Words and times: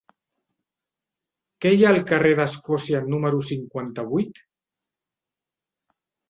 Què 1.65 1.73
hi 1.75 1.85
ha 1.85 1.91
al 1.95 2.01
carrer 2.11 2.31
d'Escòcia 2.39 3.03
número 3.11 3.43
cinquanta-vuit? 3.51 4.41